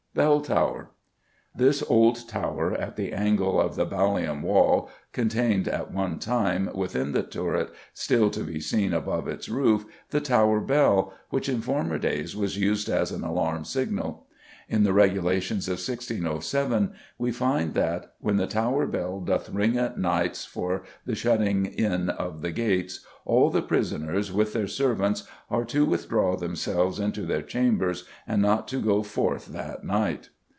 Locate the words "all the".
23.25-23.61